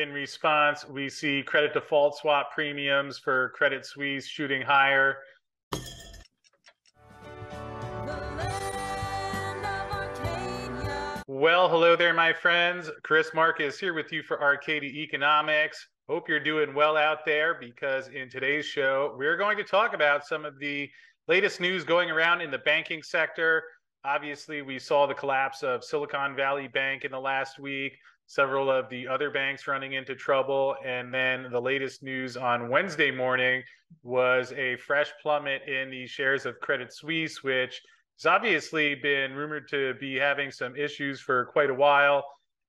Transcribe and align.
In 0.00 0.12
response, 0.14 0.88
we 0.88 1.10
see 1.10 1.42
credit 1.42 1.74
default 1.74 2.16
swap 2.16 2.52
premiums 2.54 3.18
for 3.18 3.50
Credit 3.50 3.84
Suisse 3.84 4.26
shooting 4.26 4.62
higher. 4.62 5.18
Well, 11.26 11.68
hello 11.68 11.96
there, 11.96 12.14
my 12.14 12.32
friends. 12.32 12.90
Chris 13.02 13.32
Marcus 13.34 13.78
here 13.78 13.92
with 13.92 14.10
you 14.10 14.22
for 14.22 14.42
Arcadia 14.42 14.88
Economics. 14.88 15.86
Hope 16.08 16.30
you're 16.30 16.40
doing 16.40 16.72
well 16.72 16.96
out 16.96 17.26
there 17.26 17.58
because 17.60 18.08
in 18.08 18.30
today's 18.30 18.64
show, 18.64 19.14
we're 19.18 19.36
going 19.36 19.58
to 19.58 19.64
talk 19.64 19.92
about 19.92 20.26
some 20.26 20.46
of 20.46 20.58
the 20.58 20.88
latest 21.28 21.60
news 21.60 21.84
going 21.84 22.10
around 22.10 22.40
in 22.40 22.50
the 22.50 22.58
banking 22.60 23.02
sector. 23.02 23.62
Obviously, 24.06 24.62
we 24.62 24.78
saw 24.78 25.06
the 25.06 25.12
collapse 25.12 25.62
of 25.62 25.84
Silicon 25.84 26.34
Valley 26.34 26.68
Bank 26.68 27.04
in 27.04 27.12
the 27.12 27.20
last 27.20 27.58
week, 27.58 27.98
several 28.30 28.70
of 28.70 28.88
the 28.90 29.08
other 29.08 29.28
banks 29.28 29.66
running 29.66 29.94
into 29.94 30.14
trouble. 30.14 30.76
And 30.86 31.12
then 31.12 31.48
the 31.50 31.60
latest 31.60 32.04
news 32.04 32.36
on 32.36 32.68
Wednesday 32.68 33.10
morning 33.10 33.60
was 34.04 34.52
a 34.52 34.76
fresh 34.76 35.10
plummet 35.20 35.62
in 35.66 35.90
the 35.90 36.06
shares 36.06 36.46
of 36.46 36.60
Credit 36.60 36.92
Suisse, 36.92 37.42
which 37.42 37.82
has 38.16 38.26
obviously 38.26 38.94
been 38.94 39.32
rumored 39.32 39.66
to 39.70 39.94
be 39.94 40.14
having 40.14 40.52
some 40.52 40.76
issues 40.76 41.20
for 41.20 41.46
quite 41.46 41.70
a 41.70 41.74
while. 41.74 42.24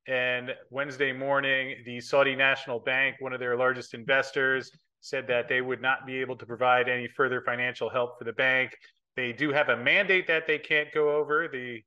And 0.07 0.49
Wednesday 0.71 1.13
morning, 1.13 1.75
the 1.85 2.01
Saudi 2.01 2.35
National 2.35 2.79
Bank, 2.79 3.17
one 3.19 3.31
of 3.31 3.39
their 3.39 3.55
largest 3.55 3.93
investors, 3.93 4.71
said 5.01 5.27
that 5.27 5.47
they 5.47 5.61
would 5.61 5.79
not 5.79 6.07
be 6.07 6.17
able 6.17 6.37
to 6.37 6.45
provide 6.47 6.89
any 6.89 7.07
further 7.07 7.39
financial 7.39 7.87
help 7.87 8.17
for 8.17 8.23
the 8.23 8.33
bank. 8.33 8.71
They 9.15 9.31
do 9.31 9.51
have 9.51 9.69
a 9.69 9.77
mandate 9.77 10.25
that 10.25 10.47
they 10.47 10.57
can't 10.57 10.91
go 10.91 11.15
over. 11.15 11.47
The 11.47 11.83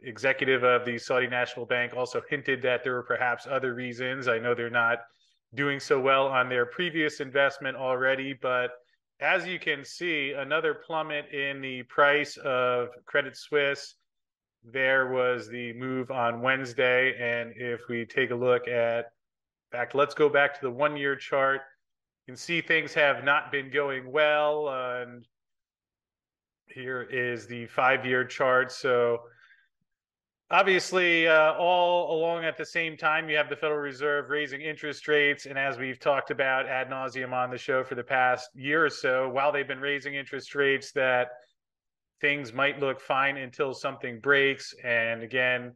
executive 0.00 0.62
of 0.62 0.84
the 0.84 0.98
Saudi 0.98 1.26
National 1.26 1.66
Bank 1.66 1.94
also 1.96 2.22
hinted 2.28 2.62
that 2.62 2.84
there 2.84 2.94
were 2.94 3.02
perhaps 3.02 3.46
other 3.50 3.74
reasons. 3.74 4.28
I 4.28 4.38
know 4.38 4.54
they're 4.54 4.70
not 4.70 4.98
doing 5.54 5.80
so 5.80 6.00
well 6.00 6.26
on 6.26 6.48
their 6.48 6.66
previous 6.66 7.20
investment 7.20 7.76
already, 7.76 8.34
but 8.34 8.70
as 9.20 9.46
you 9.46 9.58
can 9.58 9.84
see, 9.84 10.32
another 10.36 10.74
plummet 10.74 11.32
in 11.32 11.60
the 11.60 11.82
price 11.84 12.36
of 12.38 12.88
Credit 13.06 13.36
Suisse 13.36 13.94
there 14.72 15.12
was 15.12 15.48
the 15.48 15.72
move 15.74 16.10
on 16.10 16.42
Wednesday. 16.42 17.14
And 17.20 17.52
if 17.56 17.82
we 17.88 18.04
take 18.04 18.30
a 18.30 18.34
look 18.34 18.66
at, 18.68 19.06
fact, 19.70 19.94
let's 19.94 20.14
go 20.14 20.28
back 20.28 20.54
to 20.54 20.60
the 20.60 20.70
one 20.70 20.96
year 20.96 21.16
chart. 21.16 21.60
You 22.26 22.32
can 22.32 22.36
see 22.36 22.60
things 22.60 22.92
have 22.94 23.24
not 23.24 23.52
been 23.52 23.70
going 23.70 24.10
well. 24.10 24.68
and 24.68 25.24
here 26.66 27.02
is 27.02 27.46
the 27.46 27.66
five 27.66 28.04
year 28.04 28.24
chart. 28.24 28.72
So, 28.72 29.20
obviously, 30.50 31.26
uh, 31.26 31.54
all 31.54 32.16
along 32.16 32.44
at 32.44 32.56
the 32.56 32.64
same 32.64 32.96
time, 32.96 33.28
you 33.28 33.36
have 33.36 33.48
the 33.48 33.56
Federal 33.56 33.80
Reserve 33.80 34.30
raising 34.30 34.60
interest 34.60 35.08
rates. 35.08 35.46
And 35.46 35.58
as 35.58 35.78
we've 35.78 35.98
talked 35.98 36.30
about 36.30 36.66
ad 36.66 36.88
nauseum 36.88 37.32
on 37.32 37.50
the 37.50 37.58
show 37.58 37.82
for 37.84 37.94
the 37.94 38.04
past 38.04 38.50
year 38.54 38.84
or 38.84 38.90
so, 38.90 39.28
while 39.28 39.52
they've 39.52 39.66
been 39.66 39.80
raising 39.80 40.14
interest 40.14 40.54
rates, 40.54 40.92
that 40.92 41.28
things 42.20 42.52
might 42.52 42.80
look 42.80 43.00
fine 43.00 43.36
until 43.36 43.74
something 43.74 44.20
breaks. 44.20 44.74
And 44.84 45.22
again, 45.22 45.72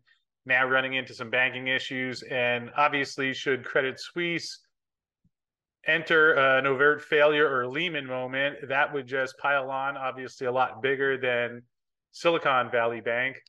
now 0.46 0.66
running 0.66 0.94
into 0.94 1.14
some 1.14 1.30
banking 1.30 1.68
issues. 1.68 2.22
And 2.22 2.70
obviously, 2.76 3.34
should 3.34 3.64
Credit 3.64 4.00
Suisse 4.00 4.60
enter 5.86 6.34
an 6.34 6.66
overt 6.66 7.02
failure 7.02 7.48
or 7.48 7.66
Lehman 7.66 8.06
moment, 8.06 8.68
that 8.68 8.92
would 8.92 9.06
just 9.06 9.38
pile 9.38 9.70
on, 9.70 9.96
obviously, 9.96 10.46
a 10.46 10.52
lot 10.52 10.82
bigger 10.82 11.18
than 11.18 11.62
Silicon 12.12 12.70
Valley 12.70 13.00
Bank. 13.00 13.40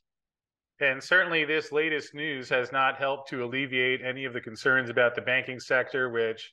And 0.82 1.00
certainly, 1.00 1.44
this 1.44 1.70
latest 1.70 2.12
news 2.12 2.48
has 2.48 2.72
not 2.72 2.96
helped 2.96 3.28
to 3.28 3.44
alleviate 3.44 4.02
any 4.02 4.24
of 4.24 4.32
the 4.32 4.40
concerns 4.40 4.90
about 4.90 5.14
the 5.14 5.22
banking 5.22 5.60
sector, 5.60 6.10
which 6.10 6.52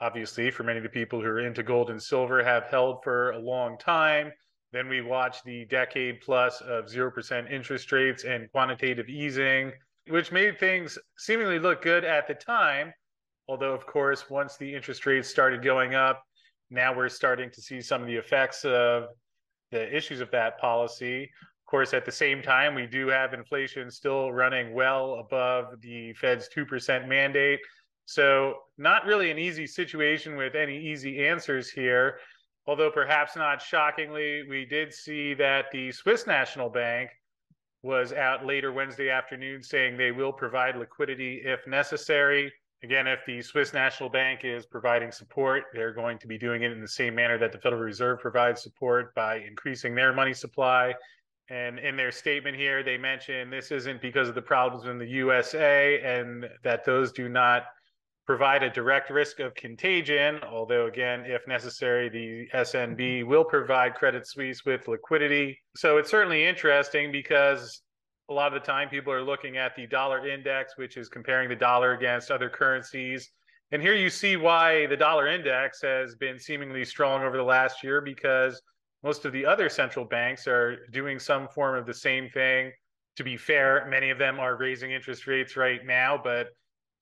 obviously, 0.00 0.52
for 0.52 0.62
many 0.62 0.78
of 0.78 0.84
the 0.84 0.88
people 0.88 1.20
who 1.20 1.26
are 1.26 1.40
into 1.40 1.64
gold 1.64 1.90
and 1.90 2.00
silver, 2.00 2.44
have 2.44 2.68
held 2.70 3.02
for 3.02 3.32
a 3.32 3.38
long 3.40 3.76
time. 3.76 4.30
Then 4.70 4.88
we 4.88 5.00
watched 5.00 5.44
the 5.44 5.64
decade 5.64 6.20
plus 6.20 6.60
of 6.60 6.84
0% 6.84 7.50
interest 7.50 7.90
rates 7.90 8.22
and 8.22 8.48
quantitative 8.52 9.08
easing, 9.08 9.72
which 10.06 10.30
made 10.30 10.60
things 10.60 10.96
seemingly 11.18 11.58
look 11.58 11.82
good 11.82 12.04
at 12.04 12.28
the 12.28 12.34
time. 12.34 12.92
Although, 13.48 13.74
of 13.74 13.86
course, 13.86 14.30
once 14.30 14.56
the 14.56 14.72
interest 14.72 15.04
rates 15.04 15.28
started 15.28 15.64
going 15.64 15.96
up, 15.96 16.22
now 16.70 16.94
we're 16.96 17.08
starting 17.08 17.50
to 17.50 17.60
see 17.60 17.80
some 17.80 18.02
of 18.02 18.06
the 18.06 18.16
effects 18.16 18.64
of 18.64 19.08
the 19.72 19.92
issues 19.94 20.20
of 20.20 20.30
that 20.30 20.60
policy. 20.60 21.28
Course, 21.74 21.92
at 21.92 22.04
the 22.04 22.12
same 22.12 22.40
time, 22.40 22.76
we 22.76 22.86
do 22.86 23.08
have 23.08 23.34
inflation 23.34 23.90
still 23.90 24.32
running 24.32 24.74
well 24.74 25.14
above 25.14 25.80
the 25.80 26.12
Fed's 26.12 26.48
2% 26.56 27.08
mandate. 27.08 27.58
So, 28.04 28.54
not 28.78 29.06
really 29.06 29.32
an 29.32 29.40
easy 29.40 29.66
situation 29.66 30.36
with 30.36 30.54
any 30.54 30.78
easy 30.78 31.26
answers 31.26 31.68
here. 31.68 32.20
Although 32.68 32.92
perhaps 32.92 33.34
not 33.34 33.60
shockingly, 33.60 34.44
we 34.48 34.64
did 34.64 34.94
see 34.94 35.34
that 35.34 35.64
the 35.72 35.90
Swiss 35.90 36.28
National 36.28 36.68
Bank 36.68 37.10
was 37.82 38.12
out 38.12 38.46
later 38.46 38.72
Wednesday 38.72 39.10
afternoon 39.10 39.60
saying 39.60 39.96
they 39.96 40.12
will 40.12 40.32
provide 40.32 40.76
liquidity 40.76 41.42
if 41.44 41.66
necessary. 41.66 42.52
Again, 42.84 43.08
if 43.08 43.18
the 43.26 43.42
Swiss 43.42 43.72
National 43.72 44.08
Bank 44.08 44.42
is 44.44 44.64
providing 44.64 45.10
support, 45.10 45.64
they're 45.74 45.92
going 45.92 46.18
to 46.18 46.28
be 46.28 46.38
doing 46.38 46.62
it 46.62 46.70
in 46.70 46.80
the 46.80 46.86
same 46.86 47.16
manner 47.16 47.36
that 47.38 47.50
the 47.50 47.58
Federal 47.58 47.82
Reserve 47.82 48.20
provides 48.20 48.62
support 48.62 49.12
by 49.16 49.38
increasing 49.38 49.96
their 49.96 50.12
money 50.12 50.34
supply. 50.34 50.94
And 51.50 51.78
in 51.78 51.96
their 51.96 52.10
statement 52.10 52.56
here, 52.56 52.82
they 52.82 52.96
mention 52.96 53.50
this 53.50 53.70
isn't 53.70 54.00
because 54.00 54.28
of 54.28 54.34
the 54.34 54.42
problems 54.42 54.86
in 54.86 54.98
the 54.98 55.06
USA 55.06 56.00
and 56.02 56.46
that 56.62 56.84
those 56.84 57.12
do 57.12 57.28
not 57.28 57.64
provide 58.26 58.62
a 58.62 58.70
direct 58.70 59.10
risk 59.10 59.40
of 59.40 59.54
contagion, 59.54 60.40
although, 60.44 60.86
again, 60.86 61.24
if 61.26 61.46
necessary, 61.46 62.08
the 62.08 62.48
SNB 62.58 62.96
mm-hmm. 62.96 63.28
will 63.28 63.44
provide 63.44 63.94
Credit 63.94 64.26
Suisse 64.26 64.64
with 64.64 64.88
liquidity. 64.88 65.58
So 65.76 65.98
it's 65.98 66.10
certainly 66.10 66.46
interesting 66.46 67.12
because 67.12 67.82
a 68.30 68.32
lot 68.32 68.54
of 68.54 68.60
the 68.60 68.66
time 68.66 68.88
people 68.88 69.12
are 69.12 69.22
looking 69.22 69.58
at 69.58 69.76
the 69.76 69.86
dollar 69.86 70.26
index, 70.26 70.78
which 70.78 70.96
is 70.96 71.10
comparing 71.10 71.50
the 71.50 71.56
dollar 71.56 71.92
against 71.92 72.30
other 72.30 72.48
currencies. 72.48 73.30
And 73.72 73.82
here 73.82 73.94
you 73.94 74.08
see 74.08 74.36
why 74.36 74.86
the 74.86 74.96
dollar 74.96 75.26
index 75.26 75.82
has 75.82 76.14
been 76.14 76.38
seemingly 76.38 76.84
strong 76.84 77.22
over 77.22 77.36
the 77.36 77.42
last 77.42 77.82
year 77.84 78.00
because 78.00 78.62
most 79.04 79.26
of 79.26 79.32
the 79.32 79.44
other 79.44 79.68
central 79.68 80.06
banks 80.06 80.48
are 80.48 80.86
doing 80.90 81.18
some 81.18 81.46
form 81.46 81.76
of 81.76 81.84
the 81.84 81.92
same 81.92 82.30
thing. 82.30 82.72
To 83.16 83.22
be 83.22 83.36
fair, 83.36 83.86
many 83.88 84.08
of 84.08 84.18
them 84.18 84.40
are 84.40 84.56
raising 84.56 84.92
interest 84.92 85.26
rates 85.26 85.56
right 85.56 85.84
now, 85.84 86.18
but 86.22 86.48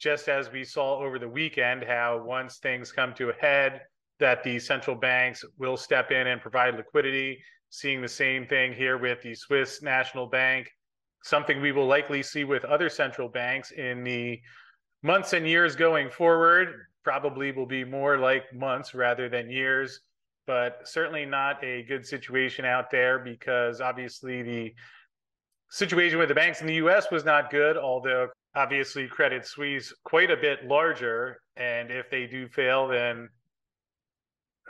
just 0.00 0.28
as 0.28 0.50
we 0.50 0.64
saw 0.64 0.98
over 0.98 1.20
the 1.20 1.28
weekend, 1.28 1.84
how 1.84 2.20
once 2.26 2.58
things 2.58 2.90
come 2.90 3.14
to 3.14 3.30
a 3.30 3.34
head, 3.34 3.82
that 4.18 4.42
the 4.42 4.58
central 4.58 4.96
banks 4.96 5.44
will 5.58 5.76
step 5.76 6.10
in 6.10 6.26
and 6.26 6.40
provide 6.40 6.74
liquidity. 6.74 7.40
Seeing 7.70 8.02
the 8.02 8.08
same 8.08 8.46
thing 8.46 8.74
here 8.74 8.98
with 8.98 9.22
the 9.22 9.34
Swiss 9.34 9.80
National 9.80 10.26
Bank, 10.26 10.68
something 11.22 11.62
we 11.62 11.72
will 11.72 11.86
likely 11.86 12.22
see 12.22 12.44
with 12.44 12.64
other 12.64 12.90
central 12.90 13.28
banks 13.28 13.70
in 13.70 14.02
the 14.02 14.40
months 15.02 15.32
and 15.32 15.46
years 15.46 15.76
going 15.76 16.10
forward. 16.10 16.68
Probably 17.04 17.52
will 17.52 17.64
be 17.64 17.84
more 17.84 18.18
like 18.18 18.52
months 18.52 18.92
rather 18.92 19.28
than 19.28 19.48
years, 19.48 20.00
but 20.46 20.80
certainly 20.84 21.24
not 21.24 21.62
a 21.64 21.82
good 21.84 22.06
situation 22.06 22.64
out 22.64 22.90
there 22.90 23.18
because 23.18 23.80
obviously 23.80 24.42
the 24.42 24.74
situation 25.70 26.18
with 26.18 26.28
the 26.28 26.34
banks 26.34 26.60
in 26.60 26.66
the 26.66 26.74
US 26.74 27.10
was 27.10 27.24
not 27.24 27.50
good, 27.50 27.76
although 27.76 28.28
obviously 28.54 29.06
Credit 29.08 29.46
Suisse 29.46 29.92
quite 30.04 30.30
a 30.30 30.36
bit 30.36 30.64
larger. 30.66 31.40
And 31.56 31.90
if 31.90 32.10
they 32.10 32.26
do 32.26 32.48
fail, 32.48 32.88
then 32.88 33.28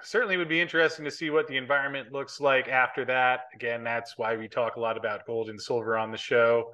certainly 0.02 0.36
would 0.36 0.48
be 0.48 0.60
interesting 0.60 1.04
to 1.04 1.10
see 1.10 1.30
what 1.30 1.46
the 1.46 1.56
environment 1.56 2.12
looks 2.12 2.40
like 2.40 2.68
after 2.68 3.04
that. 3.04 3.46
Again, 3.54 3.84
that's 3.84 4.16
why 4.16 4.36
we 4.36 4.48
talk 4.48 4.76
a 4.76 4.80
lot 4.80 4.96
about 4.96 5.26
gold 5.26 5.48
and 5.48 5.60
silver 5.60 5.96
on 5.96 6.10
the 6.10 6.18
show 6.18 6.72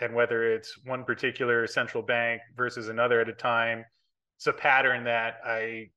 and 0.00 0.14
whether 0.14 0.50
it's 0.52 0.78
one 0.84 1.04
particular 1.04 1.66
central 1.66 2.02
bank 2.02 2.40
versus 2.56 2.88
another 2.88 3.20
at 3.20 3.28
a 3.28 3.34
time. 3.34 3.84
It's 4.36 4.46
a 4.46 4.52
pattern 4.52 5.04
that 5.04 5.34
I 5.44 5.90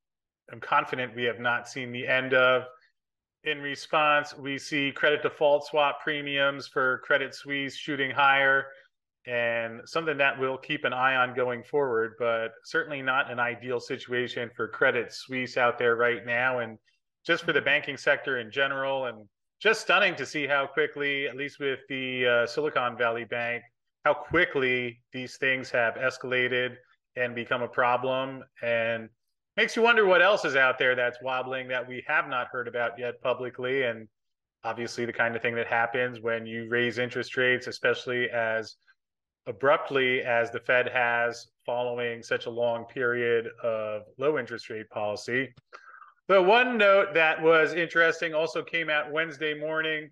am 0.51 0.59
confident 0.59 1.15
we 1.15 1.23
have 1.23 1.39
not 1.39 1.67
seen 1.67 1.91
the 1.91 2.07
end 2.07 2.33
of. 2.33 2.63
In 3.43 3.59
response, 3.59 4.35
we 4.37 4.57
see 4.57 4.91
credit 4.91 5.21
default 5.21 5.65
swap 5.65 6.01
premiums 6.01 6.67
for 6.67 6.99
Credit 6.99 7.35
Suisse 7.35 7.75
shooting 7.75 8.11
higher 8.11 8.67
and 9.25 9.81
something 9.85 10.17
that 10.17 10.37
we'll 10.37 10.57
keep 10.57 10.83
an 10.83 10.93
eye 10.93 11.15
on 11.15 11.33
going 11.33 11.63
forward, 11.63 12.13
but 12.19 12.49
certainly 12.65 13.01
not 13.01 13.31
an 13.31 13.39
ideal 13.39 13.79
situation 13.79 14.49
for 14.55 14.67
Credit 14.67 15.13
Suisse 15.13 15.57
out 15.57 15.77
there 15.77 15.95
right 15.95 16.25
now. 16.25 16.59
And 16.59 16.77
just 17.25 17.43
for 17.43 17.53
the 17.53 17.61
banking 17.61 17.95
sector 17.95 18.39
in 18.39 18.51
general, 18.51 19.05
and 19.05 19.25
just 19.61 19.81
stunning 19.81 20.15
to 20.15 20.25
see 20.25 20.45
how 20.45 20.67
quickly, 20.67 21.27
at 21.27 21.37
least 21.37 21.59
with 21.59 21.79
the 21.87 22.27
uh, 22.27 22.47
Silicon 22.47 22.97
Valley 22.97 23.23
Bank, 23.23 23.63
how 24.03 24.13
quickly 24.13 24.99
these 25.13 25.37
things 25.37 25.69
have 25.69 25.95
escalated 25.95 26.75
and 27.15 27.33
become 27.33 27.61
a 27.61 27.67
problem. 27.67 28.43
And 28.61 29.07
makes 29.57 29.75
you 29.75 29.81
wonder 29.81 30.05
what 30.05 30.21
else 30.21 30.45
is 30.45 30.55
out 30.55 30.79
there 30.79 30.95
that's 30.95 31.21
wobbling 31.21 31.67
that 31.67 31.87
we 31.87 32.03
have 32.07 32.27
not 32.27 32.47
heard 32.51 32.67
about 32.67 32.97
yet 32.97 33.21
publicly. 33.21 33.83
And 33.83 34.07
obviously, 34.63 35.05
the 35.05 35.13
kind 35.13 35.35
of 35.35 35.41
thing 35.41 35.55
that 35.55 35.67
happens 35.67 36.19
when 36.21 36.45
you 36.45 36.67
raise 36.69 36.97
interest 36.97 37.37
rates, 37.37 37.67
especially 37.67 38.29
as 38.29 38.75
abruptly 39.45 40.21
as 40.21 40.51
the 40.51 40.59
Fed 40.59 40.89
has 40.89 41.47
following 41.65 42.23
such 42.23 42.45
a 42.45 42.49
long 42.49 42.85
period 42.85 43.47
of 43.61 44.03
low 44.17 44.37
interest 44.39 44.69
rate 44.69 44.89
policy. 44.89 45.53
The 46.29 46.41
one 46.41 46.77
note 46.77 47.13
that 47.13 47.41
was 47.41 47.73
interesting 47.73 48.33
also 48.33 48.63
came 48.63 48.89
out 48.89 49.11
Wednesday 49.11 49.53
morning. 49.53 50.09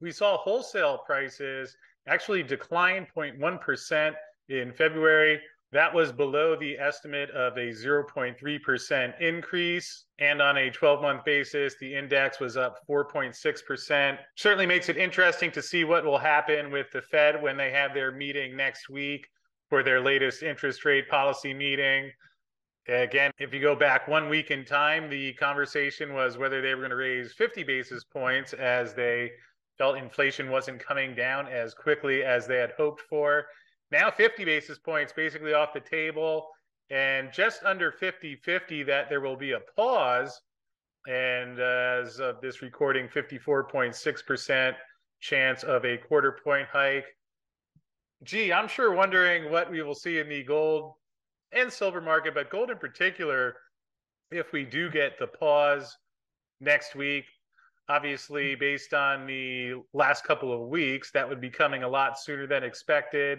We 0.00 0.10
saw 0.10 0.36
wholesale 0.36 0.98
prices 1.06 1.76
actually 2.08 2.42
decline 2.42 3.06
0.1% 3.16 4.12
in 4.48 4.72
February. 4.72 5.40
That 5.70 5.92
was 5.92 6.12
below 6.12 6.56
the 6.56 6.78
estimate 6.78 7.30
of 7.30 7.58
a 7.58 7.70
0.3% 7.70 9.20
increase. 9.20 10.04
And 10.18 10.40
on 10.40 10.56
a 10.56 10.70
12 10.70 11.02
month 11.02 11.24
basis, 11.24 11.74
the 11.78 11.94
index 11.94 12.40
was 12.40 12.56
up 12.56 12.78
4.6%. 12.88 14.18
Certainly 14.36 14.66
makes 14.66 14.88
it 14.88 14.96
interesting 14.96 15.52
to 15.52 15.62
see 15.62 15.84
what 15.84 16.04
will 16.04 16.18
happen 16.18 16.70
with 16.70 16.90
the 16.90 17.02
Fed 17.02 17.42
when 17.42 17.58
they 17.58 17.70
have 17.70 17.92
their 17.92 18.12
meeting 18.12 18.56
next 18.56 18.88
week 18.88 19.26
for 19.68 19.82
their 19.82 20.00
latest 20.00 20.42
interest 20.42 20.86
rate 20.86 21.08
policy 21.10 21.52
meeting. 21.52 22.10
Again, 22.88 23.30
if 23.38 23.52
you 23.52 23.60
go 23.60 23.76
back 23.76 24.08
one 24.08 24.30
week 24.30 24.50
in 24.50 24.64
time, 24.64 25.10
the 25.10 25.34
conversation 25.34 26.14
was 26.14 26.38
whether 26.38 26.62
they 26.62 26.74
were 26.74 26.80
going 26.80 26.90
to 26.90 26.96
raise 26.96 27.34
50 27.34 27.62
basis 27.64 28.04
points 28.04 28.54
as 28.54 28.94
they 28.94 29.30
felt 29.76 29.98
inflation 29.98 30.50
wasn't 30.50 30.80
coming 30.80 31.14
down 31.14 31.46
as 31.46 31.74
quickly 31.74 32.24
as 32.24 32.46
they 32.46 32.56
had 32.56 32.72
hoped 32.78 33.02
for. 33.02 33.44
Now 33.90 34.10
50 34.10 34.44
basis 34.44 34.78
points 34.78 35.12
basically 35.12 35.54
off 35.54 35.72
the 35.72 35.80
table 35.80 36.48
and 36.90 37.32
just 37.32 37.62
under 37.64 37.92
50 37.92 38.36
50 38.36 38.82
that 38.84 39.08
there 39.08 39.20
will 39.20 39.36
be 39.36 39.52
a 39.52 39.60
pause. 39.76 40.40
And 41.06 41.58
uh, 41.58 42.02
as 42.02 42.20
of 42.20 42.40
this 42.40 42.60
recording, 42.60 43.08
54.6% 43.08 44.74
chance 45.20 45.62
of 45.64 45.84
a 45.84 45.96
quarter 45.96 46.38
point 46.44 46.68
hike. 46.70 47.06
Gee, 48.24 48.52
I'm 48.52 48.68
sure 48.68 48.92
wondering 48.92 49.50
what 49.50 49.70
we 49.70 49.82
will 49.82 49.94
see 49.94 50.18
in 50.18 50.28
the 50.28 50.42
gold 50.42 50.94
and 51.52 51.72
silver 51.72 52.00
market, 52.00 52.34
but 52.34 52.50
gold 52.50 52.70
in 52.70 52.76
particular, 52.76 53.56
if 54.30 54.52
we 54.52 54.64
do 54.64 54.90
get 54.90 55.18
the 55.18 55.26
pause 55.26 55.96
next 56.60 56.94
week, 56.94 57.24
obviously 57.88 58.54
based 58.54 58.92
on 58.92 59.26
the 59.26 59.74
last 59.94 60.24
couple 60.24 60.52
of 60.52 60.68
weeks, 60.68 61.10
that 61.12 61.26
would 61.26 61.40
be 61.40 61.48
coming 61.48 61.84
a 61.84 61.88
lot 61.88 62.18
sooner 62.18 62.46
than 62.46 62.64
expected 62.64 63.38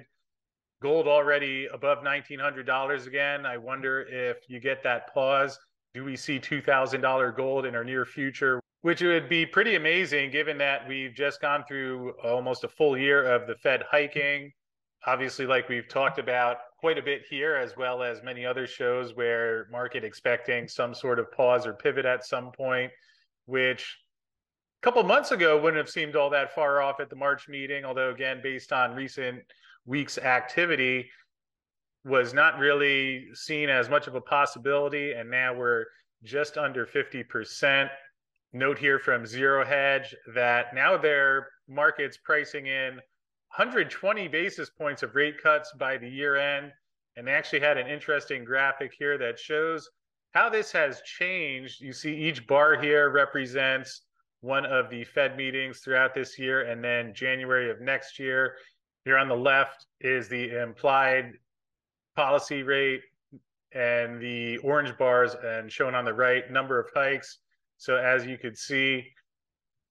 gold 0.81 1.07
already 1.07 1.67
above 1.73 1.99
$1,900 1.99 3.07
again. 3.07 3.45
I 3.45 3.57
wonder 3.57 4.01
if 4.01 4.37
you 4.47 4.59
get 4.59 4.83
that 4.83 5.13
pause. 5.13 5.59
Do 5.93 6.03
we 6.03 6.15
see 6.15 6.39
$2,000 6.39 7.35
gold 7.35 7.65
in 7.65 7.75
our 7.75 7.83
near 7.83 8.05
future? 8.05 8.61
Which 8.81 9.01
would 9.01 9.27
be 9.27 9.45
pretty 9.45 9.75
amazing 9.75 10.31
given 10.31 10.57
that 10.59 10.87
we've 10.87 11.13
just 11.13 11.41
gone 11.41 11.65
through 11.67 12.13
almost 12.23 12.63
a 12.63 12.69
full 12.69 12.97
year 12.97 13.23
of 13.23 13.45
the 13.47 13.55
Fed 13.55 13.83
hiking. 13.89 14.51
Obviously, 15.05 15.45
like 15.45 15.67
we've 15.67 15.87
talked 15.89 16.19
about 16.19 16.57
quite 16.79 16.97
a 16.97 17.01
bit 17.01 17.23
here, 17.29 17.55
as 17.55 17.75
well 17.75 18.01
as 18.01 18.23
many 18.23 18.45
other 18.45 18.65
shows 18.65 19.15
where 19.15 19.67
market 19.69 20.05
expecting 20.05 20.67
some 20.67 20.93
sort 20.93 21.19
of 21.19 21.29
pause 21.31 21.67
or 21.67 21.73
pivot 21.73 22.05
at 22.05 22.25
some 22.25 22.51
point, 22.51 22.91
which 23.45 23.97
a 24.81 24.83
couple 24.83 25.03
months 25.03 25.31
ago 25.31 25.59
wouldn't 25.59 25.77
have 25.77 25.89
seemed 25.89 26.15
all 26.15 26.29
that 26.29 26.55
far 26.55 26.81
off 26.81 27.01
at 27.01 27.09
the 27.09 27.15
March 27.15 27.49
meeting, 27.49 27.83
although 27.83 28.11
again, 28.11 28.39
based 28.41 28.71
on 28.71 28.95
recent 28.95 29.41
week's 29.85 30.17
activity 30.17 31.09
was 32.05 32.33
not 32.33 32.57
really 32.59 33.27
seen 33.33 33.69
as 33.69 33.89
much 33.89 34.07
of 34.07 34.15
a 34.15 34.21
possibility. 34.21 35.13
And 35.13 35.29
now 35.29 35.53
we're 35.53 35.85
just 36.23 36.57
under 36.57 36.85
50%. 36.85 37.89
Note 38.51 38.79
here 38.79 38.99
from 38.99 39.25
Zero 39.25 39.63
Hedge 39.63 40.15
that 40.33 40.73
now 40.73 40.97
their 40.97 41.49
market's 41.67 42.17
pricing 42.17 42.65
in 42.65 42.95
120 43.55 44.27
basis 44.27 44.69
points 44.69 45.03
of 45.03 45.15
rate 45.15 45.41
cuts 45.41 45.71
by 45.77 45.97
the 45.97 46.09
year 46.09 46.35
end. 46.35 46.71
And 47.15 47.27
they 47.27 47.31
actually 47.31 47.59
had 47.59 47.77
an 47.77 47.87
interesting 47.87 48.43
graphic 48.43 48.93
here 48.97 49.17
that 49.17 49.37
shows 49.37 49.89
how 50.31 50.49
this 50.49 50.71
has 50.71 51.01
changed. 51.01 51.81
You 51.81 51.93
see 51.93 52.15
each 52.15 52.47
bar 52.47 52.79
here 52.81 53.09
represents 53.09 54.03
one 54.41 54.65
of 54.65 54.89
the 54.89 55.03
Fed 55.03 55.35
meetings 55.35 55.79
throughout 55.79 56.13
this 56.13 56.39
year 56.39 56.61
and 56.61 56.83
then 56.83 57.13
January 57.13 57.69
of 57.69 57.81
next 57.81 58.19
year. 58.19 58.55
Here 59.09 59.17
on 59.17 59.27
the 59.27 59.35
left 59.35 59.87
is 60.01 60.29
the 60.29 60.55
implied 60.61 61.33
policy 62.15 62.61
rate 62.61 63.01
and 63.71 64.21
the 64.21 64.57
orange 64.57 64.95
bars 64.99 65.33
and 65.43 65.71
shown 65.71 65.95
on 65.95 66.05
the 66.05 66.13
right 66.13 66.51
number 66.51 66.79
of 66.79 66.91
hikes. 66.93 67.39
So 67.79 67.95
as 67.95 68.27
you 68.27 68.37
could 68.37 68.55
see, 68.55 69.07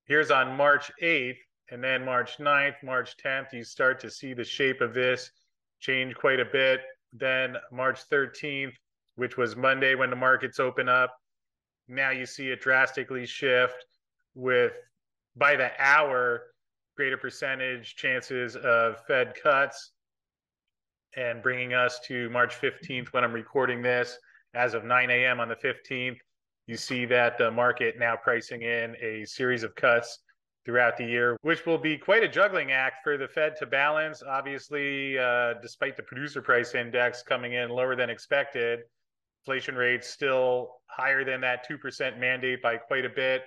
here's 0.04 0.30
on 0.30 0.56
March 0.56 0.92
8th 1.02 1.38
and 1.72 1.82
then 1.82 2.04
March 2.04 2.38
9th, 2.38 2.76
March 2.84 3.16
10th, 3.16 3.52
you 3.52 3.64
start 3.64 3.98
to 4.02 4.08
see 4.08 4.34
the 4.34 4.44
shape 4.44 4.80
of 4.80 4.94
this 4.94 5.32
change 5.80 6.14
quite 6.14 6.38
a 6.38 6.44
bit. 6.44 6.82
Then 7.12 7.56
March 7.72 8.08
13th, 8.08 8.74
which 9.16 9.36
was 9.36 9.56
Monday 9.56 9.96
when 9.96 10.10
the 10.10 10.14
markets 10.14 10.60
open 10.60 10.88
up, 10.88 11.12
now 11.88 12.10
you 12.10 12.24
see 12.24 12.50
it 12.50 12.60
drastically 12.60 13.26
shift 13.26 13.84
with 14.36 14.74
by 15.34 15.56
the 15.56 15.72
hour 15.80 16.47
greater 16.98 17.16
percentage 17.16 17.94
chances 17.94 18.56
of 18.56 18.96
Fed 19.06 19.32
cuts 19.40 19.92
and 21.16 21.40
bringing 21.44 21.72
us 21.72 22.00
to 22.00 22.28
March 22.30 22.60
15th 22.60 23.08
when 23.12 23.22
I'm 23.22 23.32
recording 23.32 23.80
this. 23.82 24.18
As 24.52 24.74
of 24.74 24.84
9 24.84 25.08
a.m. 25.08 25.38
on 25.38 25.48
the 25.48 25.54
15th, 25.54 26.16
you 26.66 26.76
see 26.76 27.04
that 27.04 27.38
the 27.38 27.52
market 27.52 28.00
now 28.00 28.16
pricing 28.16 28.62
in 28.62 28.96
a 29.00 29.24
series 29.26 29.62
of 29.62 29.76
cuts 29.76 30.18
throughout 30.66 30.96
the 30.96 31.04
year, 31.04 31.36
which 31.42 31.64
will 31.66 31.78
be 31.78 31.96
quite 31.96 32.24
a 32.24 32.28
juggling 32.28 32.72
act 32.72 32.96
for 33.04 33.16
the 33.16 33.28
Fed 33.28 33.54
to 33.60 33.66
balance. 33.66 34.24
Obviously, 34.28 35.16
uh, 35.20 35.54
despite 35.62 35.96
the 35.96 36.02
producer 36.02 36.42
price 36.42 36.74
index 36.74 37.22
coming 37.22 37.52
in 37.52 37.70
lower 37.70 37.94
than 37.94 38.10
expected, 38.10 38.80
inflation 39.42 39.76
rates 39.76 40.08
still 40.08 40.72
higher 40.86 41.24
than 41.24 41.40
that 41.42 41.64
2% 41.70 42.18
mandate 42.18 42.60
by 42.60 42.76
quite 42.76 43.04
a 43.04 43.08
bit. 43.08 43.44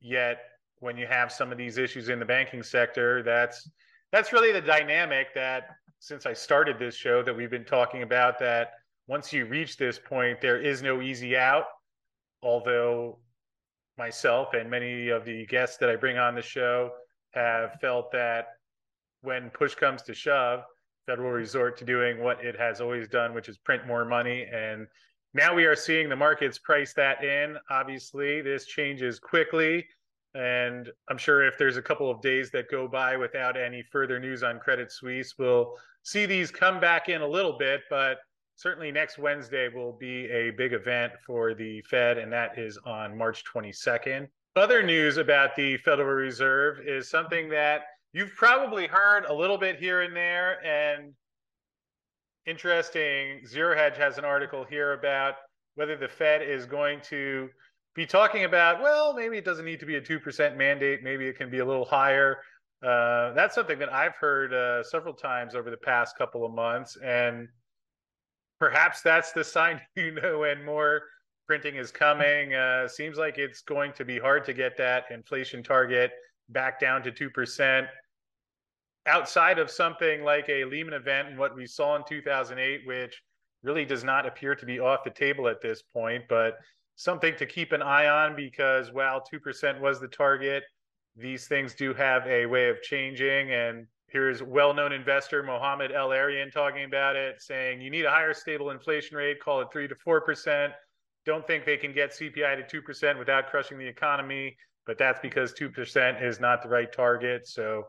Yet 0.00 0.38
when 0.80 0.96
you 0.96 1.06
have 1.06 1.30
some 1.30 1.52
of 1.52 1.58
these 1.58 1.78
issues 1.78 2.08
in 2.08 2.18
the 2.18 2.24
banking 2.24 2.62
sector, 2.62 3.22
that's 3.22 3.70
that's 4.12 4.32
really 4.32 4.52
the 4.52 4.60
dynamic 4.60 5.28
that 5.34 5.68
since 6.00 6.26
I 6.26 6.32
started 6.32 6.78
this 6.78 6.94
show 6.94 7.22
that 7.22 7.36
we've 7.36 7.50
been 7.50 7.64
talking 7.64 8.02
about 8.02 8.38
that 8.40 8.72
once 9.06 9.32
you 9.32 9.44
reach 9.44 9.76
this 9.76 9.98
point, 9.98 10.40
there 10.40 10.60
is 10.60 10.82
no 10.82 11.00
easy 11.00 11.36
out. 11.36 11.64
Although 12.42 13.18
myself 13.98 14.54
and 14.54 14.70
many 14.70 15.08
of 15.10 15.24
the 15.24 15.46
guests 15.46 15.76
that 15.76 15.90
I 15.90 15.96
bring 15.96 16.16
on 16.16 16.34
the 16.34 16.42
show 16.42 16.90
have 17.32 17.78
felt 17.80 18.10
that 18.12 18.46
when 19.20 19.50
push 19.50 19.74
comes 19.74 20.02
to 20.02 20.14
shove, 20.14 20.64
Federal 21.06 21.32
resort 21.32 21.76
to 21.78 21.84
doing 21.84 22.22
what 22.22 22.44
it 22.44 22.56
has 22.56 22.80
always 22.80 23.08
done, 23.08 23.34
which 23.34 23.48
is 23.48 23.58
print 23.58 23.84
more 23.84 24.04
money. 24.04 24.46
And 24.52 24.86
now 25.34 25.52
we 25.52 25.64
are 25.64 25.74
seeing 25.74 26.08
the 26.08 26.14
markets 26.14 26.58
price 26.58 26.92
that 26.94 27.24
in. 27.24 27.56
Obviously, 27.68 28.42
this 28.42 28.66
changes 28.66 29.18
quickly. 29.18 29.84
And 30.34 30.88
I'm 31.08 31.18
sure 31.18 31.46
if 31.46 31.58
there's 31.58 31.76
a 31.76 31.82
couple 31.82 32.10
of 32.10 32.20
days 32.20 32.50
that 32.52 32.70
go 32.70 32.86
by 32.86 33.16
without 33.16 33.56
any 33.56 33.82
further 33.82 34.20
news 34.20 34.42
on 34.42 34.60
Credit 34.60 34.90
Suisse, 34.92 35.34
we'll 35.38 35.74
see 36.02 36.26
these 36.26 36.50
come 36.50 36.80
back 36.80 37.08
in 37.08 37.22
a 37.22 37.26
little 37.26 37.58
bit. 37.58 37.82
But 37.90 38.18
certainly 38.56 38.92
next 38.92 39.18
Wednesday 39.18 39.68
will 39.68 39.92
be 39.92 40.30
a 40.30 40.50
big 40.50 40.72
event 40.72 41.12
for 41.26 41.54
the 41.54 41.82
Fed, 41.82 42.18
and 42.18 42.32
that 42.32 42.58
is 42.58 42.78
on 42.84 43.16
March 43.16 43.42
22nd. 43.44 44.28
Other 44.56 44.82
news 44.82 45.16
about 45.16 45.56
the 45.56 45.76
Federal 45.78 46.08
Reserve 46.08 46.78
is 46.86 47.08
something 47.08 47.48
that 47.50 47.82
you've 48.12 48.34
probably 48.36 48.86
heard 48.86 49.24
a 49.24 49.34
little 49.34 49.58
bit 49.58 49.78
here 49.78 50.02
and 50.02 50.14
there. 50.14 50.64
And 50.64 51.12
interesting, 52.46 53.46
Zero 53.46 53.76
Hedge 53.76 53.96
has 53.96 54.18
an 54.18 54.24
article 54.24 54.64
here 54.64 54.92
about 54.92 55.34
whether 55.76 55.96
the 55.96 56.08
Fed 56.08 56.42
is 56.42 56.66
going 56.66 57.00
to 57.02 57.48
be 58.00 58.06
talking 58.06 58.44
about, 58.44 58.80
well, 58.80 59.12
maybe 59.12 59.36
it 59.36 59.44
doesn't 59.44 59.66
need 59.66 59.78
to 59.78 59.84
be 59.84 59.96
a 59.96 60.00
2% 60.00 60.56
mandate. 60.56 61.02
Maybe 61.02 61.26
it 61.26 61.36
can 61.36 61.50
be 61.50 61.58
a 61.58 61.64
little 61.66 61.84
higher. 61.84 62.38
Uh, 62.82 63.34
that's 63.34 63.54
something 63.54 63.78
that 63.78 63.92
I've 63.92 64.14
heard 64.14 64.54
uh, 64.54 64.82
several 64.82 65.12
times 65.12 65.54
over 65.54 65.70
the 65.70 65.76
past 65.76 66.16
couple 66.16 66.46
of 66.46 66.54
months. 66.54 66.96
And 67.04 67.46
perhaps 68.58 69.02
that's 69.02 69.32
the 69.32 69.44
sign 69.56 69.82
you 69.96 70.12
know 70.12 70.38
when 70.38 70.64
more 70.64 71.02
printing 71.46 71.76
is 71.76 71.90
coming. 71.90 72.54
Uh, 72.54 72.88
seems 72.88 73.18
like 73.18 73.36
it's 73.36 73.60
going 73.60 73.92
to 73.92 74.04
be 74.06 74.18
hard 74.18 74.46
to 74.46 74.54
get 74.54 74.78
that 74.78 75.04
inflation 75.10 75.62
target 75.62 76.10
back 76.48 76.80
down 76.80 77.02
to 77.02 77.12
2%. 77.12 77.86
Outside 79.04 79.58
of 79.58 79.70
something 79.70 80.24
like 80.24 80.48
a 80.48 80.64
Lehman 80.64 80.94
event 80.94 81.28
and 81.28 81.38
what 81.38 81.54
we 81.54 81.66
saw 81.66 81.96
in 81.96 82.02
2008, 82.08 82.80
which 82.86 83.20
really 83.62 83.84
does 83.84 84.04
not 84.04 84.24
appear 84.24 84.54
to 84.54 84.64
be 84.64 84.80
off 84.80 85.04
the 85.04 85.10
table 85.10 85.48
at 85.48 85.60
this 85.60 85.82
point, 85.82 86.24
but 86.30 86.54
something 87.00 87.34
to 87.34 87.46
keep 87.46 87.72
an 87.72 87.80
eye 87.80 88.08
on 88.08 88.36
because 88.36 88.92
while 88.92 89.22
2% 89.22 89.80
was 89.80 90.00
the 90.00 90.08
target, 90.08 90.62
these 91.16 91.46
things 91.46 91.74
do 91.74 91.94
have 91.94 92.26
a 92.26 92.44
way 92.44 92.68
of 92.68 92.82
changing. 92.82 93.50
And 93.52 93.86
here's 94.08 94.42
well 94.42 94.74
known 94.74 94.92
investor 94.92 95.42
Mohamed 95.42 95.92
El-Erian 95.92 96.52
talking 96.52 96.84
about 96.84 97.16
it, 97.16 97.40
saying 97.40 97.80
you 97.80 97.88
need 97.88 98.04
a 98.04 98.10
higher 98.10 98.34
stable 98.34 98.68
inflation 98.68 99.16
rate, 99.16 99.40
call 99.42 99.62
it 99.62 99.68
3 99.72 99.88
to 99.88 99.94
4%. 99.94 100.72
Don't 101.24 101.46
think 101.46 101.64
they 101.64 101.78
can 101.78 101.94
get 101.94 102.10
CPI 102.10 102.68
to 102.68 102.82
2% 102.82 103.18
without 103.18 103.48
crushing 103.48 103.78
the 103.78 103.88
economy, 103.88 104.54
but 104.84 104.98
that's 104.98 105.20
because 105.20 105.54
2% 105.54 106.22
is 106.22 106.38
not 106.38 106.62
the 106.62 106.68
right 106.68 106.92
target. 106.92 107.48
So 107.48 107.84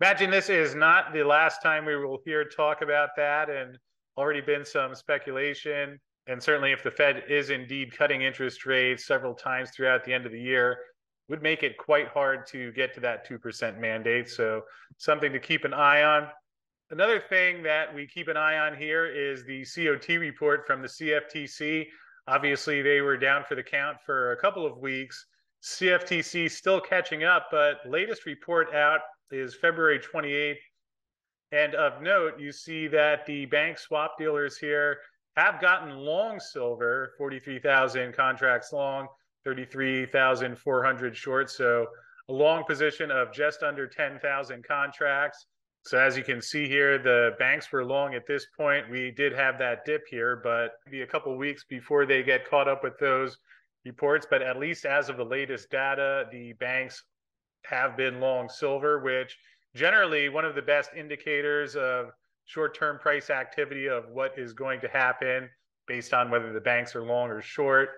imagine 0.00 0.28
this 0.28 0.50
is 0.50 0.74
not 0.74 1.12
the 1.12 1.22
last 1.22 1.62
time 1.62 1.84
we 1.84 1.94
will 1.94 2.18
hear 2.24 2.44
talk 2.44 2.82
about 2.82 3.10
that, 3.16 3.48
and 3.48 3.78
already 4.16 4.40
been 4.40 4.64
some 4.64 4.92
speculation. 4.96 6.00
And 6.28 6.42
certainly, 6.42 6.72
if 6.72 6.82
the 6.82 6.90
Fed 6.90 7.24
is 7.28 7.50
indeed 7.50 7.96
cutting 7.96 8.22
interest 8.22 8.66
rates 8.66 9.06
several 9.06 9.34
times 9.34 9.70
throughout 9.70 10.04
the 10.04 10.12
end 10.12 10.26
of 10.26 10.32
the 10.32 10.40
year, 10.40 10.78
would 11.28 11.42
make 11.42 11.62
it 11.62 11.76
quite 11.76 12.08
hard 12.08 12.46
to 12.48 12.72
get 12.72 12.94
to 12.94 13.00
that 13.00 13.28
2% 13.28 13.78
mandate. 13.78 14.28
So, 14.28 14.62
something 14.96 15.32
to 15.32 15.38
keep 15.38 15.64
an 15.64 15.74
eye 15.74 16.02
on. 16.02 16.28
Another 16.90 17.20
thing 17.20 17.62
that 17.64 17.92
we 17.92 18.06
keep 18.06 18.28
an 18.28 18.36
eye 18.36 18.58
on 18.58 18.76
here 18.76 19.06
is 19.06 19.44
the 19.44 19.64
COT 19.64 20.20
report 20.20 20.66
from 20.66 20.82
the 20.82 20.88
CFTC. 20.88 21.86
Obviously, 22.28 22.82
they 22.82 23.00
were 23.00 23.16
down 23.16 23.44
for 23.48 23.54
the 23.54 23.62
count 23.62 23.98
for 24.04 24.32
a 24.32 24.36
couple 24.36 24.66
of 24.66 24.78
weeks. 24.78 25.26
CFTC 25.64 26.50
still 26.50 26.80
catching 26.80 27.24
up, 27.24 27.48
but 27.50 27.78
latest 27.86 28.24
report 28.24 28.72
out 28.72 29.00
is 29.30 29.54
February 29.54 29.98
28th. 29.98 30.56
And 31.52 31.74
of 31.74 32.02
note, 32.02 32.38
you 32.38 32.52
see 32.52 32.86
that 32.88 33.26
the 33.26 33.46
bank 33.46 33.78
swap 33.78 34.18
dealers 34.18 34.58
here 34.58 34.98
have 35.36 35.60
gotten 35.60 35.96
long 35.96 36.40
silver, 36.40 37.12
43,000 37.18 38.14
contracts 38.14 38.72
long, 38.72 39.06
33,400 39.44 41.16
short. 41.16 41.50
So 41.50 41.86
a 42.28 42.32
long 42.32 42.64
position 42.64 43.10
of 43.10 43.32
just 43.32 43.62
under 43.62 43.86
10,000 43.86 44.64
contracts. 44.66 45.46
So 45.84 45.98
as 45.98 46.16
you 46.16 46.24
can 46.24 46.42
see 46.42 46.66
here, 46.66 46.98
the 46.98 47.36
banks 47.38 47.70
were 47.70 47.84
long 47.84 48.14
at 48.14 48.26
this 48.26 48.46
point. 48.56 48.90
We 48.90 49.12
did 49.12 49.32
have 49.34 49.56
that 49.58 49.84
dip 49.84 50.02
here, 50.10 50.40
but 50.42 50.72
maybe 50.84 51.02
a 51.02 51.06
couple 51.06 51.36
weeks 51.36 51.64
before 51.68 52.06
they 52.06 52.24
get 52.24 52.48
caught 52.48 52.66
up 52.66 52.82
with 52.82 52.98
those 52.98 53.38
reports. 53.84 54.26
But 54.28 54.42
at 54.42 54.58
least 54.58 54.84
as 54.84 55.08
of 55.08 55.16
the 55.16 55.24
latest 55.24 55.70
data, 55.70 56.26
the 56.32 56.54
banks 56.54 57.04
have 57.66 57.96
been 57.96 58.20
long 58.20 58.48
silver, 58.48 58.98
which 58.98 59.36
generally 59.76 60.28
one 60.28 60.44
of 60.44 60.56
the 60.56 60.62
best 60.62 60.90
indicators 60.96 61.76
of 61.76 62.10
short-term 62.46 62.98
price 62.98 63.30
activity 63.30 63.88
of 63.88 64.08
what 64.08 64.38
is 64.38 64.52
going 64.52 64.80
to 64.80 64.88
happen 64.88 65.48
based 65.86 66.14
on 66.14 66.30
whether 66.30 66.52
the 66.52 66.60
banks 66.60 66.96
are 66.96 67.02
long 67.02 67.28
or 67.28 67.42
short. 67.42 67.90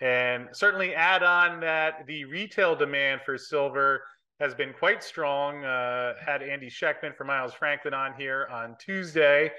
And 0.00 0.48
certainly 0.52 0.94
add 0.94 1.22
on 1.22 1.60
that 1.60 2.06
the 2.06 2.24
retail 2.24 2.74
demand 2.76 3.22
for 3.24 3.38
silver 3.38 4.02
has 4.40 4.54
been 4.54 4.72
quite 4.78 5.02
strong. 5.02 5.64
Uh, 5.64 6.14
had 6.24 6.42
Andy 6.42 6.68
Schectman 6.68 7.16
from 7.16 7.28
Miles 7.28 7.54
Franklin 7.54 7.94
on 7.94 8.12
here 8.18 8.48
on 8.50 8.76
Tuesday, 8.78 9.50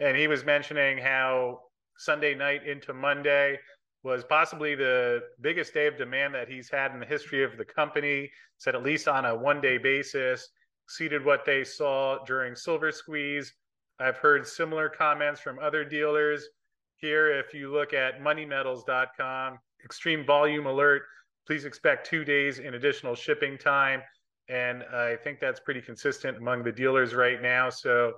and 0.00 0.16
he 0.16 0.26
was 0.26 0.44
mentioning 0.44 0.98
how 0.98 1.60
Sunday 1.96 2.34
night 2.34 2.66
into 2.66 2.92
Monday 2.92 3.58
was 4.02 4.24
possibly 4.24 4.74
the 4.74 5.20
biggest 5.40 5.74
day 5.74 5.86
of 5.86 5.96
demand 5.96 6.34
that 6.34 6.48
he's 6.48 6.70
had 6.70 6.92
in 6.92 7.00
the 7.00 7.06
history 7.06 7.42
of 7.42 7.56
the 7.56 7.64
company. 7.64 8.30
Said 8.58 8.74
at 8.74 8.82
least 8.82 9.08
on 9.08 9.24
a 9.24 9.34
one 9.34 9.60
day 9.60 9.78
basis, 9.78 10.48
exceeded 10.84 11.24
what 11.24 11.44
they 11.44 11.64
saw 11.64 12.22
during 12.24 12.54
Silver 12.54 12.92
Squeeze. 12.92 13.52
I've 13.98 14.18
heard 14.18 14.46
similar 14.46 14.88
comments 14.88 15.40
from 15.40 15.58
other 15.58 15.84
dealers. 15.84 16.48
Here, 16.96 17.38
if 17.38 17.54
you 17.54 17.72
look 17.72 17.92
at 17.92 18.20
moneymetals.com, 18.20 19.58
extreme 19.84 20.24
volume 20.26 20.66
alert, 20.66 21.02
please 21.46 21.64
expect 21.64 22.06
two 22.06 22.24
days 22.24 22.58
in 22.58 22.74
additional 22.74 23.14
shipping 23.14 23.56
time. 23.56 24.02
And 24.48 24.82
I 24.84 25.16
think 25.16 25.40
that's 25.40 25.60
pretty 25.60 25.80
consistent 25.80 26.36
among 26.36 26.62
the 26.62 26.72
dealers 26.72 27.14
right 27.14 27.40
now. 27.40 27.70
So 27.70 28.12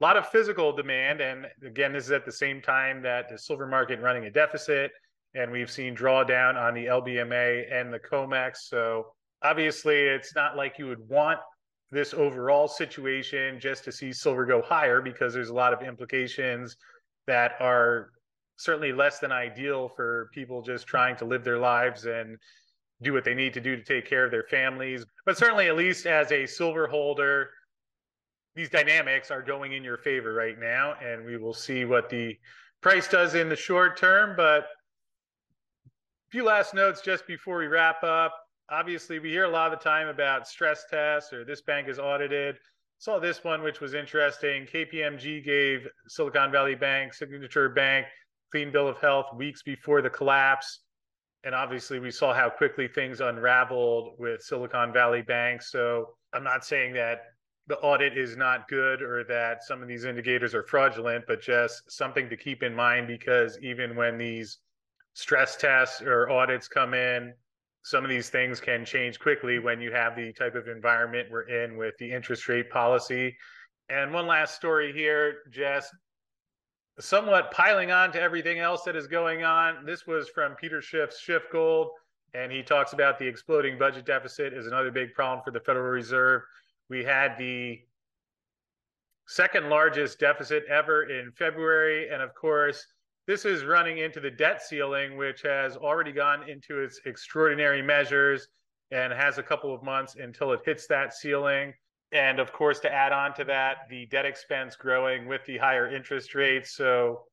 a 0.00 0.04
lot 0.04 0.16
of 0.16 0.28
physical 0.28 0.72
demand. 0.72 1.20
And 1.20 1.46
again, 1.64 1.92
this 1.92 2.04
is 2.04 2.12
at 2.12 2.24
the 2.24 2.32
same 2.32 2.62
time 2.62 3.02
that 3.02 3.28
the 3.28 3.38
silver 3.38 3.66
market 3.66 4.00
running 4.00 4.24
a 4.24 4.30
deficit 4.30 4.92
and 5.34 5.50
we've 5.50 5.70
seen 5.70 5.94
drawdown 5.94 6.56
on 6.56 6.74
the 6.74 6.86
LBMA 6.86 7.72
and 7.72 7.92
the 7.92 7.98
COMEX. 7.98 8.58
So 8.68 9.12
obviously, 9.42 9.96
it's 9.96 10.34
not 10.34 10.56
like 10.56 10.78
you 10.78 10.86
would 10.86 11.06
want 11.08 11.38
this 11.90 12.12
overall 12.12 12.68
situation 12.68 13.58
just 13.58 13.84
to 13.84 13.92
see 13.92 14.12
silver 14.12 14.44
go 14.44 14.60
higher 14.60 15.00
because 15.00 15.32
there's 15.32 15.48
a 15.48 15.54
lot 15.54 15.72
of 15.72 15.82
implications 15.82 16.76
that 17.26 17.52
are 17.60 18.10
certainly 18.56 18.92
less 18.92 19.20
than 19.20 19.32
ideal 19.32 19.88
for 19.88 20.30
people 20.34 20.60
just 20.60 20.86
trying 20.86 21.16
to 21.16 21.24
live 21.24 21.44
their 21.44 21.58
lives 21.58 22.04
and 22.04 22.36
do 23.00 23.12
what 23.12 23.24
they 23.24 23.34
need 23.34 23.54
to 23.54 23.60
do 23.60 23.76
to 23.76 23.82
take 23.82 24.06
care 24.06 24.24
of 24.24 24.30
their 24.30 24.44
families. 24.50 25.04
But 25.24 25.38
certainly, 25.38 25.68
at 25.68 25.76
least 25.76 26.06
as 26.06 26.32
a 26.32 26.46
silver 26.46 26.88
holder, 26.88 27.50
these 28.56 28.68
dynamics 28.68 29.30
are 29.30 29.42
going 29.42 29.72
in 29.72 29.84
your 29.84 29.98
favor 29.98 30.34
right 30.34 30.58
now, 30.58 30.94
and 30.94 31.24
we 31.24 31.36
will 31.36 31.54
see 31.54 31.84
what 31.84 32.10
the 32.10 32.36
price 32.80 33.06
does 33.06 33.34
in 33.36 33.48
the 33.48 33.56
short 33.56 33.96
term. 33.96 34.34
But 34.36 34.64
a 35.84 36.30
few 36.30 36.44
last 36.44 36.74
notes 36.74 37.00
just 37.00 37.26
before 37.26 37.58
we 37.58 37.68
wrap 37.68 38.02
up. 38.02 38.34
Obviously, 38.70 39.18
we 39.18 39.30
hear 39.30 39.44
a 39.44 39.50
lot 39.50 39.72
of 39.72 39.78
the 39.78 39.82
time 39.82 40.08
about 40.08 40.46
stress 40.46 40.84
tests 40.90 41.32
or 41.32 41.44
this 41.44 41.62
bank 41.62 41.88
is 41.88 41.98
audited. 41.98 42.56
Saw 42.98 43.18
this 43.18 43.42
one, 43.42 43.62
which 43.62 43.80
was 43.80 43.94
interesting. 43.94 44.66
KPMG 44.66 45.42
gave 45.42 45.88
Silicon 46.08 46.52
Valley 46.52 46.74
Bank, 46.74 47.14
Signature 47.14 47.70
Bank, 47.70 48.06
clean 48.50 48.70
bill 48.70 48.88
of 48.88 48.98
health 48.98 49.26
weeks 49.34 49.62
before 49.62 50.02
the 50.02 50.10
collapse. 50.10 50.80
And 51.44 51.54
obviously, 51.54 51.98
we 51.98 52.10
saw 52.10 52.34
how 52.34 52.50
quickly 52.50 52.88
things 52.88 53.20
unraveled 53.20 54.16
with 54.18 54.42
Silicon 54.42 54.92
Valley 54.92 55.22
Bank. 55.22 55.62
So 55.62 56.16
I'm 56.34 56.44
not 56.44 56.64
saying 56.64 56.92
that 56.94 57.22
the 57.68 57.78
audit 57.78 58.18
is 58.18 58.36
not 58.36 58.68
good 58.68 59.00
or 59.00 59.24
that 59.24 59.62
some 59.62 59.80
of 59.80 59.88
these 59.88 60.04
indicators 60.04 60.54
are 60.54 60.64
fraudulent, 60.64 61.24
but 61.26 61.40
just 61.40 61.90
something 61.90 62.28
to 62.28 62.36
keep 62.36 62.62
in 62.62 62.74
mind 62.74 63.06
because 63.06 63.58
even 63.62 63.96
when 63.96 64.18
these 64.18 64.58
stress 65.14 65.56
tests 65.56 66.02
or 66.02 66.28
audits 66.28 66.68
come 66.68 66.92
in, 66.92 67.32
some 67.88 68.04
of 68.04 68.10
these 68.10 68.28
things 68.28 68.60
can 68.60 68.84
change 68.84 69.18
quickly 69.18 69.58
when 69.58 69.80
you 69.80 69.90
have 69.90 70.14
the 70.14 70.30
type 70.34 70.54
of 70.54 70.68
environment 70.68 71.26
we're 71.30 71.48
in 71.48 71.78
with 71.78 71.96
the 71.96 72.12
interest 72.12 72.46
rate 72.46 72.68
policy. 72.68 73.34
And 73.88 74.12
one 74.12 74.26
last 74.26 74.54
story 74.54 74.92
here, 74.92 75.36
just 75.50 75.90
somewhat 77.00 77.50
piling 77.50 77.90
on 77.90 78.12
to 78.12 78.20
everything 78.20 78.58
else 78.58 78.82
that 78.82 78.94
is 78.94 79.06
going 79.06 79.42
on. 79.42 79.86
This 79.86 80.06
was 80.06 80.28
from 80.28 80.54
Peter 80.56 80.82
Schiff's 80.82 81.26
Gold, 81.50 81.88
and 82.34 82.52
he 82.52 82.62
talks 82.62 82.92
about 82.92 83.18
the 83.18 83.26
exploding 83.26 83.78
budget 83.78 84.04
deficit 84.04 84.52
is 84.52 84.66
another 84.66 84.90
big 84.90 85.14
problem 85.14 85.42
for 85.42 85.50
the 85.50 85.60
Federal 85.60 85.90
Reserve. 85.90 86.42
We 86.90 87.02
had 87.02 87.38
the 87.38 87.80
second 89.26 89.70
largest 89.70 90.18
deficit 90.18 90.64
ever 90.68 91.04
in 91.04 91.32
February, 91.32 92.10
and 92.10 92.20
of 92.20 92.34
course, 92.34 92.86
this 93.28 93.44
is 93.44 93.62
running 93.62 93.98
into 93.98 94.20
the 94.20 94.30
debt 94.30 94.62
ceiling, 94.62 95.18
which 95.18 95.42
has 95.42 95.76
already 95.76 96.12
gone 96.12 96.48
into 96.48 96.80
its 96.80 96.98
extraordinary 97.04 97.82
measures 97.82 98.48
and 98.90 99.12
has 99.12 99.36
a 99.36 99.42
couple 99.42 99.74
of 99.74 99.82
months 99.82 100.16
until 100.16 100.50
it 100.52 100.60
hits 100.64 100.86
that 100.86 101.12
ceiling. 101.12 101.74
And 102.10 102.40
of 102.40 102.54
course, 102.54 102.80
to 102.80 102.90
add 102.92 103.12
on 103.12 103.34
to 103.34 103.44
that, 103.44 103.80
the 103.90 104.06
debt 104.06 104.24
expense 104.24 104.76
growing 104.76 105.28
with 105.28 105.42
the 105.46 105.58
higher 105.58 105.94
interest 105.94 106.34
rates. 106.34 106.74
So, 106.74 107.24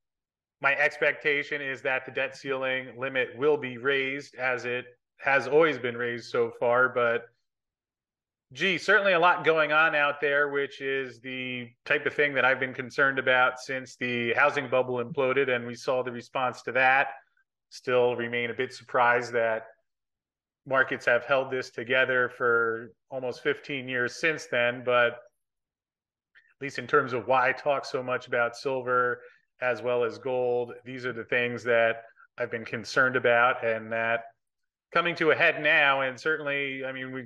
my 0.61 0.75
expectation 0.75 1.61
is 1.61 1.81
that 1.83 2.05
the 2.05 2.11
debt 2.11 2.35
ceiling 2.35 2.99
limit 2.99 3.29
will 3.37 3.55
be 3.55 3.77
raised 3.77 4.35
as 4.35 4.65
it 4.65 4.85
has 5.19 5.47
always 5.47 5.77
been 5.77 5.95
raised 5.95 6.29
so 6.29 6.51
far. 6.59 6.89
But 6.89 7.21
Gee, 8.55 8.77
certainly 8.77 9.11
a 9.11 9.19
lot 9.19 9.43
going 9.43 9.73
on 9.73 9.95
out 9.95 10.21
there, 10.21 10.47
which 10.47 10.79
is 10.79 11.19
the 11.19 11.67
type 11.83 12.05
of 12.05 12.13
thing 12.13 12.33
that 12.35 12.45
I've 12.45 12.59
been 12.59 12.73
concerned 12.73 13.19
about 13.19 13.59
since 13.59 13.97
the 13.97 14.33
housing 14.33 14.69
bubble 14.69 15.03
imploded 15.03 15.53
and 15.53 15.67
we 15.67 15.75
saw 15.75 16.03
the 16.03 16.11
response 16.13 16.61
to 16.61 16.71
that. 16.71 17.09
Still 17.69 18.15
remain 18.15 18.51
a 18.51 18.53
bit 18.53 18.71
surprised 18.71 19.33
that 19.33 19.63
markets 20.65 21.05
have 21.05 21.25
held 21.25 21.51
this 21.51 21.69
together 21.69 22.29
for 22.29 22.93
almost 23.09 23.43
15 23.43 23.89
years 23.89 24.21
since 24.21 24.45
then. 24.45 24.83
But 24.85 25.15
at 25.15 26.61
least 26.61 26.79
in 26.79 26.87
terms 26.87 27.11
of 27.11 27.27
why 27.27 27.49
I 27.49 27.51
talk 27.51 27.83
so 27.83 28.01
much 28.01 28.27
about 28.27 28.55
silver 28.55 29.19
as 29.61 29.81
well 29.81 30.05
as 30.05 30.17
gold, 30.17 30.71
these 30.85 31.05
are 31.05 31.11
the 31.11 31.25
things 31.25 31.61
that 31.65 32.03
I've 32.37 32.51
been 32.51 32.63
concerned 32.63 33.17
about 33.17 33.65
and 33.65 33.91
that 33.91 34.21
coming 34.93 35.13
to 35.15 35.31
a 35.31 35.35
head 35.35 35.61
now. 35.61 36.01
And 36.01 36.17
certainly, 36.17 36.85
I 36.85 36.93
mean, 36.93 37.11
we 37.11 37.25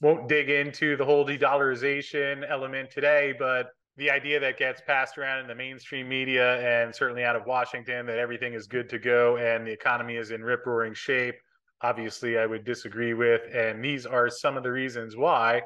won't 0.00 0.28
dig 0.28 0.50
into 0.50 0.96
the 0.96 1.04
whole 1.04 1.24
de-dollarization 1.24 2.48
element 2.48 2.90
today, 2.90 3.34
but 3.38 3.70
the 3.96 4.10
idea 4.10 4.38
that 4.38 4.58
gets 4.58 4.80
passed 4.82 5.16
around 5.16 5.40
in 5.40 5.46
the 5.46 5.54
mainstream 5.54 6.08
media 6.08 6.60
and 6.60 6.94
certainly 6.94 7.24
out 7.24 7.34
of 7.34 7.46
Washington 7.46 8.04
that 8.06 8.18
everything 8.18 8.52
is 8.52 8.66
good 8.66 8.90
to 8.90 8.98
go 8.98 9.38
and 9.38 9.66
the 9.66 9.72
economy 9.72 10.16
is 10.16 10.30
in 10.30 10.44
rip 10.44 10.66
roaring 10.66 10.92
shape, 10.92 11.36
obviously 11.80 12.38
I 12.38 12.44
would 12.44 12.64
disagree 12.64 13.14
with. 13.14 13.42
And 13.54 13.82
these 13.82 14.04
are 14.04 14.28
some 14.28 14.56
of 14.56 14.62
the 14.62 14.72
reasons 14.72 15.16
why. 15.16 15.62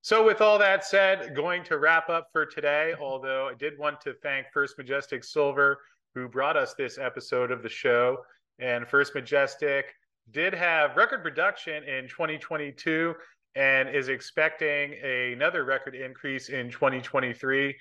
So, 0.00 0.24
with 0.24 0.40
all 0.40 0.58
that 0.58 0.84
said, 0.84 1.34
going 1.34 1.64
to 1.64 1.78
wrap 1.78 2.08
up 2.08 2.28
for 2.32 2.46
today, 2.46 2.94
although 2.98 3.48
I 3.48 3.54
did 3.54 3.76
want 3.78 4.00
to 4.02 4.14
thank 4.22 4.46
First 4.54 4.78
Majestic 4.78 5.24
Silver, 5.24 5.76
who 6.14 6.28
brought 6.28 6.56
us 6.56 6.74
this 6.74 6.98
episode 6.98 7.50
of 7.50 7.62
the 7.62 7.68
show. 7.68 8.16
And 8.58 8.88
First 8.88 9.14
Majestic 9.14 9.92
did 10.30 10.54
have 10.54 10.96
record 10.96 11.22
production 11.22 11.84
in 11.84 12.08
2022 12.08 13.14
and 13.54 13.88
is 13.88 14.08
expecting 14.08 14.94
another 15.02 15.64
record 15.64 15.94
increase 15.94 16.48
in 16.48 16.70
2023. 16.70 17.74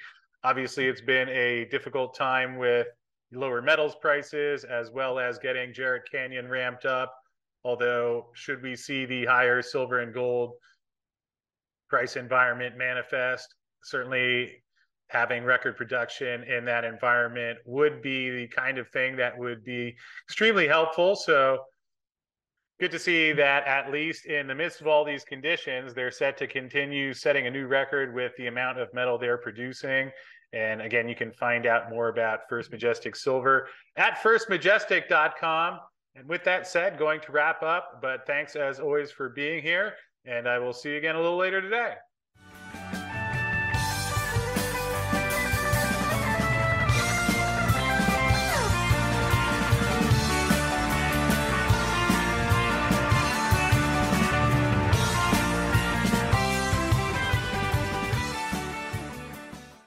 Obviously, 0.43 0.87
it's 0.87 1.01
been 1.01 1.29
a 1.29 1.65
difficult 1.65 2.15
time 2.15 2.57
with 2.57 2.87
lower 3.33 3.61
metals 3.61 3.95
prices 4.01 4.63
as 4.63 4.91
well 4.91 5.19
as 5.19 5.37
getting 5.37 5.73
Jerritt 5.73 6.09
Canyon 6.09 6.47
ramped 6.47 6.85
up. 6.85 7.13
Although, 7.63 8.27
should 8.33 8.61
we 8.61 8.75
see 8.75 9.05
the 9.05 9.25
higher 9.25 9.61
silver 9.61 9.99
and 9.99 10.13
gold 10.13 10.53
price 11.89 12.15
environment 12.15 12.77
manifest. 12.77 13.55
Certainly, 13.83 14.63
having 15.09 15.43
record 15.43 15.77
production 15.77 16.43
in 16.43 16.65
that 16.65 16.83
environment 16.83 17.57
would 17.65 18.01
be 18.01 18.29
the 18.29 18.47
kind 18.47 18.77
of 18.77 18.89
thing 18.89 19.15
that 19.15 19.37
would 19.37 19.63
be 19.63 19.95
extremely 20.27 20.67
helpful. 20.67 21.15
So, 21.15 21.59
good 22.79 22.91
to 22.91 22.99
see 22.99 23.31
that 23.33 23.65
at 23.65 23.91
least 23.91 24.25
in 24.25 24.47
the 24.47 24.55
midst 24.55 24.81
of 24.81 24.87
all 24.87 25.03
these 25.03 25.23
conditions, 25.23 25.93
they're 25.93 26.11
set 26.11 26.37
to 26.37 26.47
continue 26.47 27.13
setting 27.13 27.47
a 27.47 27.51
new 27.51 27.67
record 27.67 28.13
with 28.13 28.33
the 28.37 28.47
amount 28.47 28.79
of 28.79 28.93
metal 28.93 29.17
they're 29.17 29.37
producing. 29.37 30.11
And 30.53 30.81
again, 30.81 31.09
you 31.09 31.15
can 31.15 31.31
find 31.33 31.65
out 31.65 31.89
more 31.89 32.07
about 32.09 32.41
First 32.47 32.71
Majestic 32.71 33.15
Silver 33.15 33.67
at 33.95 34.17
firstmajestic.com. 34.19 35.79
And 36.15 36.27
with 36.27 36.43
that 36.45 36.67
said, 36.67 36.97
going 36.97 37.19
to 37.21 37.31
wrap 37.31 37.61
up, 37.61 37.99
but 38.01 38.25
thanks 38.25 38.55
as 38.55 38.79
always 38.79 39.11
for 39.11 39.29
being 39.29 39.61
here. 39.61 39.93
And 40.25 40.47
I 40.47 40.59
will 40.59 40.73
see 40.73 40.89
you 40.89 40.97
again 40.97 41.15
a 41.15 41.21
little 41.21 41.37
later 41.37 41.61
today. 41.61 41.93